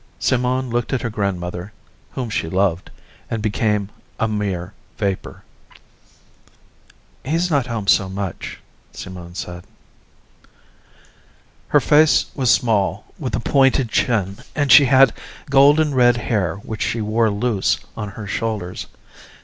Simone 0.17 0.71
looked 0.71 0.93
at 0.93 1.03
her 1.03 1.11
grandmother, 1.11 1.73
whom 2.13 2.27
she 2.31 2.49
loved, 2.49 2.89
and 3.29 3.43
became 3.43 3.89
a 4.19 4.27
mere 4.27 4.73
vapor. 4.97 5.43
"He's 7.23 7.51
not 7.51 7.67
home 7.67 7.85
so 7.85 8.09
much," 8.09 8.59
Simone 8.93 9.35
said. 9.35 9.63
Her 11.67 11.79
face 11.79 12.25
was 12.33 12.49
small, 12.49 13.05
with 13.19 13.35
a 13.35 13.39
pointed 13.39 13.89
chin, 13.91 14.37
and 14.55 14.71
she 14.71 14.85
had 14.85 15.13
golden 15.51 15.93
red 15.93 16.17
hair 16.17 16.55
which 16.55 16.81
she 16.81 16.99
wore 16.99 17.29
loose 17.29 17.79
on 17.95 18.09
her 18.09 18.25
shoulders. 18.25 18.87